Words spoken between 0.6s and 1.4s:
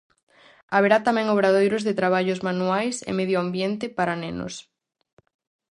Haberá tamén